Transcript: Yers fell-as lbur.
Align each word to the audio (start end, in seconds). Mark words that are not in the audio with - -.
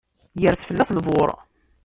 Yers 0.43 0.65
fell-as 0.67 0.91
lbur. 0.97 1.29